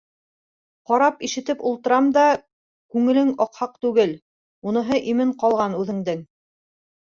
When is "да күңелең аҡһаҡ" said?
2.15-3.77